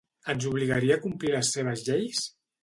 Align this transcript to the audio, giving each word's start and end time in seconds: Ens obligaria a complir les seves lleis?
Ens 0.33 0.47
obligaria 0.51 0.95
a 0.95 1.01
complir 1.03 1.31
les 1.35 1.53
seves 1.59 1.85
lleis? 1.91 2.25